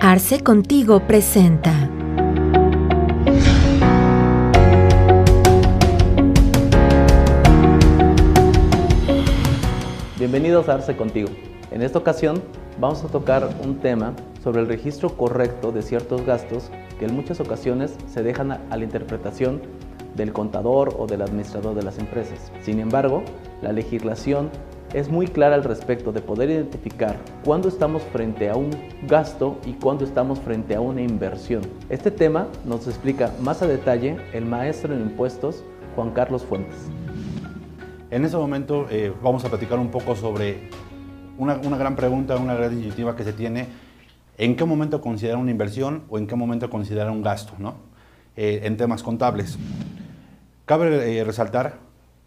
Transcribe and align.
Arce 0.00 0.42
Contigo 0.42 1.00
presenta. 1.00 1.90
Bienvenidos 10.18 10.68
a 10.68 10.74
Arce 10.74 10.96
Contigo. 10.96 11.28
En 11.70 11.82
esta 11.82 11.98
ocasión 11.98 12.42
vamos 12.80 13.04
a 13.04 13.08
tocar 13.08 13.48
un 13.62 13.78
tema 13.78 14.14
sobre 14.42 14.60
el 14.60 14.68
registro 14.68 15.16
correcto 15.16 15.72
de 15.72 15.82
ciertos 15.82 16.24
gastos 16.24 16.70
que 16.98 17.04
en 17.04 17.14
muchas 17.14 17.40
ocasiones 17.40 17.96
se 18.06 18.22
dejan 18.22 18.52
a 18.52 18.76
la 18.76 18.84
interpretación 18.84 19.60
del 20.16 20.32
contador 20.32 20.96
o 20.98 21.06
del 21.06 21.22
administrador 21.22 21.74
de 21.74 21.82
las 21.82 21.98
empresas. 21.98 22.52
Sin 22.62 22.80
embargo, 22.80 23.22
la 23.62 23.72
legislación 23.72 24.50
es 24.94 25.10
muy 25.10 25.26
clara 25.26 25.54
al 25.54 25.64
respecto 25.64 26.12
de 26.12 26.20
poder 26.20 26.50
identificar 26.50 27.16
cuándo 27.44 27.68
estamos 27.68 28.02
frente 28.04 28.48
a 28.48 28.56
un 28.56 28.70
gasto 29.06 29.58
y 29.66 29.72
cuándo 29.72 30.04
estamos 30.04 30.38
frente 30.38 30.74
a 30.74 30.80
una 30.80 31.02
inversión. 31.02 31.62
Este 31.90 32.10
tema 32.10 32.48
nos 32.64 32.86
explica 32.86 33.32
más 33.40 33.60
a 33.62 33.66
detalle 33.66 34.16
el 34.32 34.46
maestro 34.46 34.94
en 34.94 35.02
impuestos 35.02 35.62
Juan 35.94 36.12
Carlos 36.12 36.42
Fuentes. 36.44 36.76
En 38.10 38.24
este 38.24 38.36
momento 38.36 38.86
eh, 38.90 39.12
vamos 39.22 39.44
a 39.44 39.50
platicar 39.50 39.78
un 39.78 39.90
poco 39.90 40.16
sobre 40.16 40.70
una, 41.36 41.56
gran 41.56 41.94
pregunta, 41.94 42.36
una 42.36 42.54
gran 42.54 42.74
disyuntiva 42.74 43.14
que 43.14 43.24
se 43.24 43.34
tiene, 43.34 43.66
en 44.38 44.56
qué 44.56 44.64
momento 44.64 45.02
considerar 45.02 45.38
una 45.38 45.50
inversión 45.50 46.04
o 46.08 46.16
en 46.16 46.26
qué 46.26 46.34
momento 46.34 46.70
considerar 46.70 47.10
un 47.10 47.22
gasto, 47.22 47.52
¿no? 47.58 47.74
Eh, 48.36 48.60
en 48.64 48.76
temas 48.76 49.02
contables. 49.02 49.58
Cabe 50.64 51.18
eh, 51.18 51.24
resaltar 51.24 51.80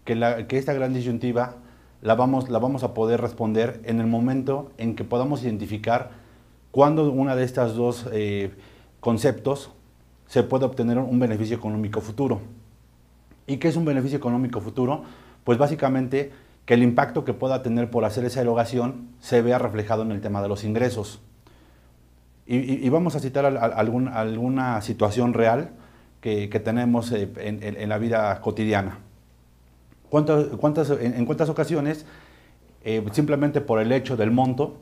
que, 0.03 0.15
la, 0.15 0.47
que 0.47 0.57
esta 0.57 0.73
gran 0.73 0.93
disyuntiva 0.93 1.55
la 2.01 2.15
vamos, 2.15 2.49
la 2.49 2.59
vamos 2.59 2.83
a 2.83 2.93
poder 2.93 3.21
responder 3.21 3.81
en 3.85 3.99
el 3.99 4.07
momento 4.07 4.71
en 4.77 4.95
que 4.95 5.03
podamos 5.03 5.43
identificar 5.43 6.11
cuándo 6.71 7.11
una 7.11 7.35
de 7.35 7.43
estas 7.43 7.75
dos 7.75 8.07
eh, 8.11 8.51
conceptos 8.99 9.71
se 10.27 10.43
puede 10.43 10.65
obtener 10.65 10.97
un 10.97 11.19
beneficio 11.19 11.55
económico 11.55 12.01
futuro. 12.01 12.41
¿Y 13.45 13.57
qué 13.57 13.67
es 13.67 13.75
un 13.75 13.85
beneficio 13.85 14.17
económico 14.17 14.61
futuro? 14.61 15.03
Pues 15.43 15.57
básicamente 15.57 16.31
que 16.65 16.73
el 16.73 16.83
impacto 16.83 17.25
que 17.25 17.33
pueda 17.33 17.61
tener 17.61 17.89
por 17.89 18.05
hacer 18.05 18.23
esa 18.25 18.41
erogación 18.41 19.09
se 19.19 19.41
vea 19.41 19.59
reflejado 19.59 20.03
en 20.03 20.11
el 20.11 20.21
tema 20.21 20.41
de 20.41 20.47
los 20.47 20.63
ingresos. 20.63 21.21
Y, 22.47 22.89
vamos 22.89 23.15
a 23.15 23.21
citar 23.21 23.45
alguna 23.45 24.81
situación 24.81 25.33
real 25.33 25.69
que, 26.19 26.47
tenemos 26.63 27.11
eh, 27.13 27.29
en 27.37 27.87
la 27.87 27.97
vida 27.97 28.41
cotidiana 28.41 28.97
cuántas, 30.11 30.89
en, 30.99 31.25
cuántas 31.25 31.49
ocasiones, 31.49 32.05
eh, 32.83 33.03
simplemente 33.11 33.61
por 33.61 33.79
el 33.79 33.91
hecho 33.91 34.17
del 34.17 34.29
monto, 34.29 34.75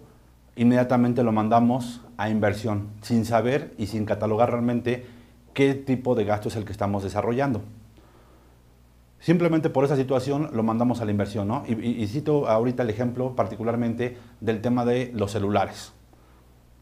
inmediatamente 0.56 1.24
lo 1.24 1.32
mandamos 1.32 2.02
a 2.18 2.30
inversión, 2.30 2.90
sin 3.02 3.24
saber 3.24 3.74
y 3.78 3.88
sin 3.88 4.06
catalogar 4.06 4.52
realmente 4.52 5.06
qué 5.54 5.76
tipo 5.76 6.16
de 6.16 6.26
gasto 6.26 6.50
es 6.50 6.56
el 6.56 6.66
que 6.66 6.72
estamos 6.72 7.04
desarrollando. 7.04 7.62
Simplemente 9.20 9.70
por 9.70 9.86
esa 9.86 9.96
situación 9.96 10.50
lo 10.54 10.64
mandamos 10.64 11.00
a 11.02 11.06
la 11.06 11.12
inversión, 11.12 11.48
¿no? 11.48 11.64
Y, 11.68 12.08
cito 12.08 12.48
ahorita 12.48 12.84
el 12.84 12.90
ejemplo 12.90 13.36
particularmente 13.36 14.18
del 14.40 14.62
tema 14.62 14.84
de 14.84 15.12
los 15.14 15.32
celulares. 15.32 15.94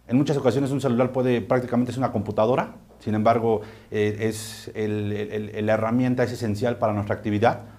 En 0.07 0.17
muchas 0.17 0.37
ocasiones 0.37 0.71
un 0.71 0.79
celular 0.79 1.11
puede 1.11 1.41
prácticamente 1.41 1.91
es 1.91 1.97
una 1.97 2.13
computadora, 2.13 2.75
sin 2.99 3.15
embargo 3.15 3.61
eh, 3.91 4.17
es 4.21 4.71
la 4.73 5.73
herramienta 5.73 6.23
es 6.23 6.31
esencial 6.31 6.77
para 6.77 6.93
nuestra 6.93 7.15
actividad 7.15 7.76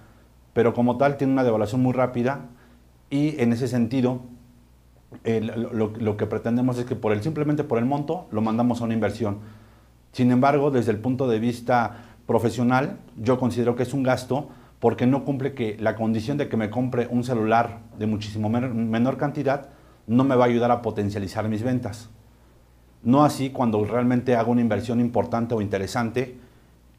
pero 0.53 0.73
como 0.73 0.97
tal 0.97 1.17
tiene 1.17 1.33
una 1.33 1.43
devaluación 1.43 1.81
muy 1.81 1.93
rápida 1.93 2.45
y 3.09 3.39
en 3.41 3.53
ese 3.53 3.67
sentido 3.67 4.21
lo, 5.23 6.17
que 6.17 6.25
pretendemos 6.25 6.77
es 6.77 6.85
que 6.85 6.95
por 6.95 7.11
el, 7.11 7.23
simplemente 7.23 7.63
por 7.63 7.79
el 7.79 7.85
monto 7.85 8.27
lo 8.31 8.41
mandamos 8.41 8.81
a 8.81 8.85
una 8.85 8.93
inversión. 8.93 9.39
Sin 10.11 10.31
embargo, 10.31 10.71
desde 10.71 10.91
el 10.91 10.99
punto 10.99 11.27
de 11.27 11.39
vista 11.39 11.97
profesional, 12.25 12.97
yo 13.17 13.39
considero 13.39 13.75
que 13.75 13.83
es 13.83 13.93
un 13.93 14.03
gasto 14.03 14.49
porque 14.79 15.07
no 15.07 15.25
cumple 15.25 15.53
que 15.53 15.77
la 15.79 15.95
condición 15.95 16.37
de 16.37 16.47
que 16.47 16.57
me 16.57 16.69
compre 16.69 17.07
un 17.09 17.23
celular 17.23 17.79
de 17.97 18.07
muchísimo 18.07 18.49
menor 18.49 19.17
cantidad 19.17 19.69
no 20.07 20.23
me 20.23 20.35
va 20.35 20.45
a 20.45 20.47
ayudar 20.47 20.71
a 20.71 20.81
potencializar 20.81 21.47
mis 21.49 21.63
ventas. 21.63 22.09
No 23.03 23.23
así 23.23 23.49
cuando 23.49 23.83
realmente 23.83 24.35
hago 24.35 24.51
una 24.51 24.61
inversión 24.61 24.99
importante 24.99 25.53
o 25.53 25.61
interesante 25.61 26.37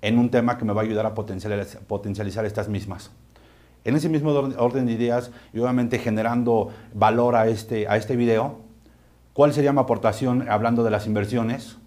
en 0.02 0.18
un 0.18 0.30
tema 0.30 0.56
que 0.58 0.64
me 0.64 0.72
va 0.72 0.82
a 0.82 0.84
ayudar 0.84 1.06
a 1.06 1.14
potencializar 1.14 2.44
estas 2.44 2.68
mismas. 2.68 3.10
En 3.84 3.96
ese 3.96 4.08
mismo 4.08 4.30
orden 4.30 4.86
de 4.86 4.92
ideas 4.92 5.30
y 5.52 5.58
obviamente 5.58 5.98
generando 5.98 6.70
valor 6.94 7.34
a 7.34 7.46
este, 7.48 7.88
a 7.88 7.96
este 7.96 8.16
video, 8.16 8.58
¿cuál 9.32 9.52
sería 9.52 9.72
mi 9.72 9.80
aportación 9.80 10.48
hablando 10.48 10.84
de 10.84 10.90
las 10.90 11.06
inversiones? 11.06 11.78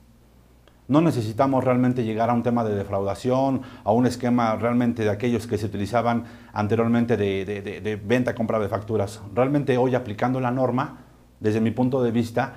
No 0.87 1.01
necesitamos 1.01 1.63
realmente 1.63 2.03
llegar 2.03 2.29
a 2.29 2.33
un 2.33 2.43
tema 2.43 2.63
de 2.63 2.75
defraudación, 2.75 3.61
a 3.83 3.91
un 3.91 4.05
esquema 4.05 4.55
realmente 4.55 5.03
de 5.03 5.09
aquellos 5.09 5.47
que 5.47 5.57
se 5.57 5.67
utilizaban 5.67 6.25
anteriormente 6.51 7.15
de, 7.15 7.45
de 7.45 7.95
venta, 7.95 8.35
compra 8.35 8.59
de 8.59 8.67
facturas. 8.67 9.21
Realmente 9.33 9.77
hoy 9.77 9.95
aplicando 9.95 10.39
la 10.39 10.51
norma, 10.51 10.97
desde 11.39 11.61
mi 11.61 11.71
punto 11.71 12.03
de 12.03 12.11
vista, 12.11 12.55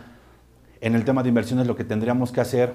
en 0.80 0.94
el 0.94 1.04
tema 1.04 1.22
de 1.22 1.28
inversiones 1.28 1.66
lo 1.66 1.76
que 1.76 1.84
tendríamos 1.84 2.32
que 2.32 2.40
hacer 2.40 2.74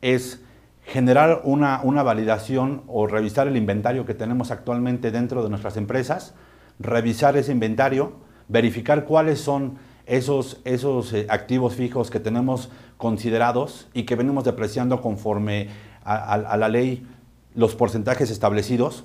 es 0.00 0.42
generar 0.88 1.42
una, 1.44 2.02
validación 2.02 2.82
o 2.86 3.06
revisar 3.06 3.46
el 3.46 3.58
inventario 3.58 4.06
que 4.06 4.14
tenemos 4.14 4.50
actualmente 4.50 5.10
dentro 5.10 5.42
de 5.42 5.50
nuestras 5.50 5.76
empresas, 5.76 6.34
revisar 6.78 7.36
ese 7.36 7.52
inventario, 7.52 8.14
verificar 8.48 9.04
cuáles 9.04 9.38
son 9.38 9.76
esos, 10.06 10.62
esos 10.64 11.12
eh, 11.12 11.26
activos 11.28 11.74
fijos 11.74 12.10
que 12.10 12.20
tenemos 12.20 12.70
considerados 12.96 13.88
y 13.92 14.04
que 14.04 14.16
venimos 14.16 14.44
depreciando 14.44 15.02
conforme 15.02 15.68
a 16.02 16.56
la 16.56 16.68
ley 16.70 17.06
los 17.54 17.74
porcentajes 17.74 18.30
establecidos, 18.30 19.04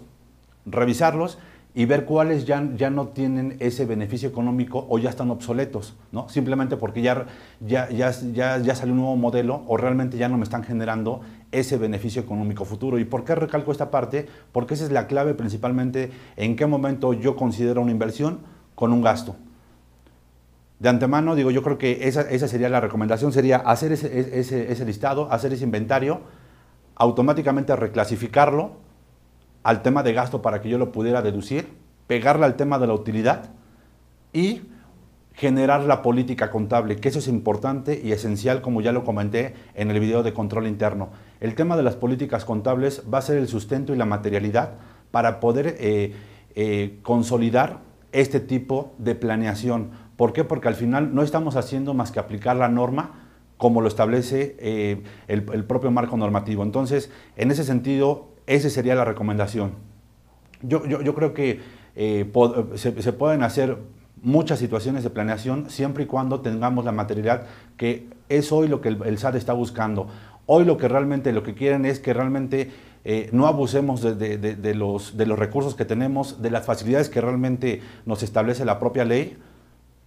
revisarlos 0.66 1.38
y 1.76 1.86
ver 1.86 2.06
cuáles 2.06 2.46
ya, 2.46 2.68
ya 2.76 2.90
no 2.90 3.08
tienen 3.10 3.58
ese 3.60 3.86
beneficio 3.86 4.30
económico 4.30 4.86
o 4.90 5.00
ya 5.00 5.10
están 5.10 5.32
obsoletos, 5.32 5.96
¿no? 6.12 6.30
Simplemente 6.30 6.78
porque 6.78 7.02
ya, 7.02 7.26
ya, 7.60 7.90
ya, 7.90 8.12
ya, 8.60 8.76
salió 8.76 8.94
un 8.94 9.00
nuevo 9.00 9.16
modelo 9.16 9.64
o 9.68 9.78
realmente 9.78 10.18
ya 10.18 10.30
no 10.30 10.38
me 10.38 10.44
están 10.44 10.64
generando 10.64 11.22
ese 11.54 11.78
beneficio 11.78 12.22
económico 12.22 12.66
futuro. 12.66 13.00
¿Y 13.00 13.06
por 13.06 13.24
qué 13.24 13.36
recalco 13.36 13.72
esta 13.72 13.92
parte? 13.92 14.28
Porque 14.52 14.74
esa 14.74 14.84
es 14.84 14.92
la 14.92 15.08
clave 15.08 15.34
principalmente 15.34 16.12
en 16.36 16.56
qué 16.56 16.66
momento 16.66 17.14
yo 17.14 17.36
considero 17.36 17.82
una 17.82 17.92
inversión 17.92 18.40
con 18.76 18.92
un 18.92 19.02
gasto. 19.02 19.36
De 20.80 20.90
antemano, 20.90 21.36
digo, 21.36 21.52
yo 21.52 21.64
creo 21.64 21.78
que 21.78 22.08
esa, 22.08 22.22
esa 22.22 22.48
sería 22.48 22.68
la 22.68 22.82
recomendación, 22.82 23.32
sería 23.32 23.58
hacer 23.58 23.94
ese, 23.94 24.40
ese, 24.40 24.72
ese 24.72 24.86
listado, 24.86 25.32
hacer 25.32 25.54
ese 25.54 25.64
inventario, 25.64 26.22
automáticamente 26.96 27.76
reclasificarlo, 27.76 28.84
al 29.64 29.82
tema 29.82 30.04
de 30.04 30.14
gasto 30.14 30.42
para 30.42 30.62
que 30.62 30.70
yo 30.70 30.78
lo 30.78 30.92
pudiera 30.92 31.22
deducir, 31.22 31.70
pegarle 32.08 32.46
al 32.46 32.56
tema 32.56 32.80
de 32.80 32.88
la 32.88 32.94
utilidad 32.94 33.52
y 34.34 34.64
generar 35.34 35.84
la 35.84 36.02
política 36.02 36.52
contable, 36.52 36.98
que 36.98 37.10
eso 37.10 37.20
es 37.20 37.28
importante 37.28 38.00
y 38.02 38.12
esencial, 38.12 38.62
como 38.62 38.82
ya 38.82 38.92
lo 38.92 39.04
comenté 39.04 39.54
en 39.74 39.90
el 39.90 40.00
video 40.00 40.24
de 40.24 40.34
control 40.34 40.68
interno. 40.68 41.10
El 41.40 41.56
tema 41.56 41.76
de 41.76 41.84
las 41.84 41.96
políticas 41.96 42.46
contables 42.46 43.04
va 43.12 43.18
a 43.18 43.24
ser 43.24 43.38
el 43.38 43.48
sustento 43.48 43.94
y 43.94 43.98
la 43.98 44.06
materialidad 44.06 44.76
para 45.12 45.40
poder 45.40 45.76
eh, 45.80 46.14
eh, 46.56 47.00
consolidar 47.02 47.80
este 48.12 48.40
tipo 48.40 48.94
de 49.00 49.16
planeación. 49.16 49.92
¿Por 50.18 50.34
qué? 50.34 50.44
Porque 50.44 50.68
al 50.68 50.76
final 50.76 51.16
no 51.16 51.24
estamos 51.24 51.56
haciendo 51.56 51.96
más 51.96 52.12
que 52.12 52.20
aplicar 52.20 52.56
la 52.56 52.70
norma 52.70 53.20
como 53.58 53.82
lo 53.82 53.88
establece 53.88 54.56
eh, 54.60 55.04
el, 55.28 55.44
propio 55.66 55.90
marco 55.90 56.16
normativo. 56.16 56.64
Entonces, 56.64 57.12
en 57.38 57.50
ese 57.50 57.64
sentido, 57.64 58.28
esa 58.46 58.70
sería 58.70 58.94
la 58.94 59.06
recomendación. 59.06 59.72
Yo, 60.62 60.86
yo, 60.86 61.16
creo 61.16 61.34
que 61.34 61.60
se, 62.76 63.14
pueden 63.14 63.44
hacer 63.44 63.78
muchas 64.24 64.58
situaciones 64.58 65.04
de 65.04 65.10
planeación 65.10 65.70
siempre 65.70 66.06
y 66.06 66.08
cuando 66.08 66.40
tengamos 66.40 66.86
la 66.86 66.92
materialidad 66.92 67.44
que 67.78 68.08
es 68.30 68.52
hoy 68.52 68.68
lo 68.68 68.82
que 68.82 68.90
el, 68.90 69.18
SAT 69.18 69.36
está 69.36 69.54
buscando. 69.54 70.08
Hoy 70.46 70.66
lo 70.66 70.78
que 70.78 70.88
realmente 70.88 71.32
lo 71.34 71.44
que 71.44 71.54
quieren 71.54 71.86
es 71.86 72.00
que 72.00 72.14
realmente 72.14 72.72
eh, 73.06 73.30
no 73.34 73.48
abusemos 73.48 74.02
de, 74.02 74.74
los, 74.76 75.18
de 75.18 75.26
los 75.26 75.38
recursos 75.38 75.76
que 75.76 75.86
tenemos, 75.86 76.42
de 76.42 76.52
las 76.52 76.66
facilidades 76.66 77.10
que 77.10 77.22
realmente 77.22 77.82
nos 78.06 78.24
establece 78.24 78.66
la 78.66 78.80
propia 78.80 79.06
ley 79.06 79.38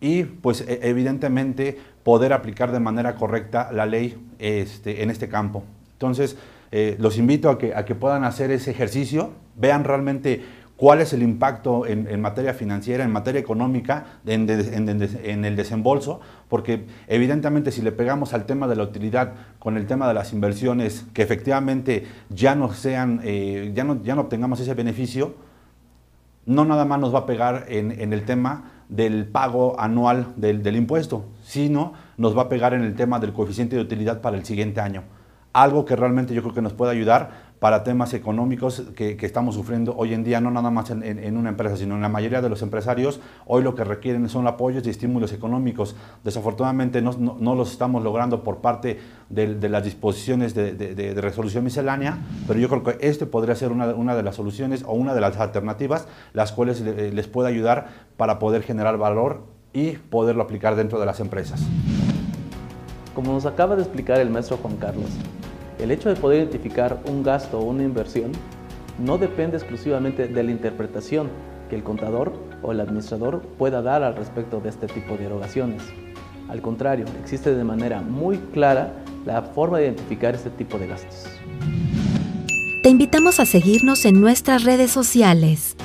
y 0.00 0.24
pues 0.24 0.62
e, 0.62 0.80
evidentemente 0.88 1.78
poder 2.02 2.32
aplicar 2.32 2.72
de 2.72 2.80
manera 2.80 3.14
correcta 3.14 3.70
la 3.72 3.86
ley 3.86 4.16
este, 4.38 5.02
en 5.02 5.10
este 5.10 5.28
campo. 5.28 5.64
Entonces, 5.92 6.36
eh, 6.72 6.96
los 6.98 7.18
invito 7.18 7.50
a 7.50 7.58
que, 7.58 7.74
a 7.74 7.84
que 7.84 7.94
puedan 7.94 8.24
hacer 8.24 8.50
ese 8.50 8.70
ejercicio, 8.70 9.32
vean 9.56 9.84
realmente 9.84 10.44
cuál 10.76 11.00
es 11.00 11.12
el 11.12 11.22
impacto 11.22 11.86
en, 11.86 12.20
materia 12.20 12.52
financiera, 12.52 13.04
en 13.04 13.10
materia 13.10 13.40
económica, 13.40 14.18
en, 14.26 14.48
el 14.48 15.56
desembolso, 15.56 16.20
porque 16.48 16.84
evidentemente 17.08 17.72
si 17.72 17.82
le 17.82 17.92
pegamos 17.92 18.34
al 18.34 18.44
tema 18.44 18.68
de 18.68 18.76
la 18.76 18.82
utilidad 18.82 19.32
con 19.58 19.76
el 19.76 19.86
tema 19.86 20.06
de 20.06 20.14
las 20.14 20.32
inversiones, 20.32 21.06
que 21.14 21.22
efectivamente 21.22 22.06
ya 22.28 22.54
no 22.54 22.72
sean, 22.72 23.20
eh, 23.24 23.72
ya, 23.74 23.84
no, 23.84 24.02
ya 24.02 24.14
no 24.14 24.22
obtengamos 24.22 24.60
ese 24.60 24.74
beneficio, 24.74 25.34
no 26.44 26.64
nada 26.64 26.84
más 26.84 27.00
nos 27.00 27.14
va 27.14 27.20
a 27.20 27.26
pegar 27.26 27.64
en, 27.68 27.90
el 28.12 28.24
tema 28.24 28.72
del 28.88 29.26
pago 29.26 29.80
anual 29.80 30.34
del, 30.36 30.62
del 30.62 30.76
impuesto, 30.76 31.24
sino 31.42 31.94
nos 32.18 32.36
va 32.36 32.42
a 32.42 32.48
pegar 32.48 32.74
en 32.74 32.82
el 32.82 32.94
tema 32.94 33.18
del 33.18 33.32
coeficiente 33.32 33.76
de 33.76 33.82
utilidad 33.82 34.20
para 34.20 34.36
el 34.36 34.44
siguiente 34.44 34.80
año. 34.80 35.02
Algo 35.52 35.86
que 35.86 35.96
realmente 35.96 36.34
yo 36.34 36.42
creo 36.42 36.54
que 36.54 36.62
nos 36.62 36.74
puede 36.74 36.92
ayudar 36.92 37.45
para 37.58 37.84
temas 37.84 38.12
económicos 38.14 38.82
que, 38.94 39.16
estamos 39.20 39.54
sufriendo 39.54 39.94
hoy 39.96 40.14
en 40.14 40.24
día, 40.24 40.40
no 40.40 40.50
nada 40.50 40.70
más 40.70 40.90
en, 40.90 41.36
una 41.36 41.48
empresa, 41.48 41.76
sino 41.76 41.94
en 41.94 42.02
la 42.02 42.08
mayoría 42.08 42.42
de 42.42 42.48
los 42.48 42.62
empresarios, 42.62 43.20
hoy 43.46 43.62
lo 43.62 43.74
que 43.74 43.84
requieren 43.84 44.28
son 44.28 44.46
apoyos 44.46 44.86
y 44.86 44.90
estímulos 44.90 45.32
económicos. 45.32 45.96
Desafortunadamente 46.22 47.00
no, 47.02 47.12
no, 47.12 47.54
los 47.54 47.72
estamos 47.72 48.02
logrando 48.02 48.42
por 48.42 48.58
parte 48.58 48.98
de, 49.30 49.68
las 49.68 49.84
disposiciones 49.84 50.54
de, 50.54 50.74
de, 50.74 51.20
resolución 51.20 51.64
miscelánea, 51.64 52.18
pero 52.46 52.58
yo 52.58 52.68
creo 52.68 52.82
que 52.82 53.06
este 53.06 53.26
podría 53.26 53.54
ser 53.54 53.72
una, 53.72 53.86
una, 53.94 54.14
de 54.14 54.22
las 54.22 54.36
soluciones 54.36 54.84
o 54.86 54.92
una 54.92 55.14
de 55.14 55.20
las 55.20 55.36
alternativas 55.38 56.06
las 56.34 56.52
cuales 56.52 56.80
les 56.80 57.26
puede 57.26 57.48
ayudar 57.48 57.88
para 58.16 58.38
poder 58.38 58.62
generar 58.62 58.98
valor 58.98 59.44
y 59.72 59.92
poderlo 59.92 60.42
aplicar 60.42 60.76
dentro 60.76 61.00
de 61.00 61.06
las 61.06 61.20
empresas. 61.20 61.62
Como 63.14 63.32
nos 63.32 63.46
acaba 63.46 63.76
de 63.76 63.82
explicar 63.82 64.20
el 64.20 64.30
maestro 64.30 64.58
Juan 64.58 64.76
Carlos, 64.76 65.10
el 65.78 65.90
hecho 65.90 66.08
de 66.08 66.16
poder 66.16 66.40
identificar 66.40 67.00
un 67.06 67.22
gasto 67.22 67.58
o 67.58 67.64
una 67.64 67.82
inversión 67.82 68.32
no 68.98 69.18
depende 69.18 69.56
exclusivamente 69.56 70.28
de 70.28 70.42
la 70.42 70.50
interpretación 70.50 71.28
que 71.68 71.76
el 71.76 71.82
contador 71.82 72.32
o 72.62 72.72
el 72.72 72.80
administrador 72.80 73.42
pueda 73.58 73.82
dar 73.82 74.02
al 74.02 74.16
respecto 74.16 74.60
de 74.60 74.70
este 74.70 74.86
tipo 74.86 75.16
de 75.16 75.26
erogaciones. 75.26 75.82
Al 76.48 76.62
contrario, 76.62 77.04
existe 77.20 77.54
de 77.54 77.64
manera 77.64 78.00
muy 78.00 78.38
clara 78.38 78.92
la 79.24 79.42
forma 79.42 79.78
de 79.78 79.86
identificar 79.86 80.34
este 80.34 80.50
tipo 80.50 80.78
de 80.78 80.86
gastos. 80.86 81.26
Te 82.82 82.88
invitamos 82.88 83.40
a 83.40 83.46
seguirnos 83.46 84.04
en 84.04 84.20
nuestras 84.20 84.62
redes 84.62 84.92
sociales. 84.92 85.75